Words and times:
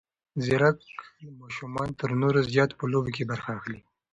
ځیرک 0.43 0.77
ماشومان 1.41 1.89
تر 1.99 2.09
نورو 2.21 2.39
زیات 2.51 2.71
په 2.79 2.85
لوبو 2.91 3.11
کې 3.15 3.29
برخه 3.31 3.49
اخلي. 3.59 3.79